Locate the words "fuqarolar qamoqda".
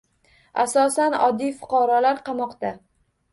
1.59-2.73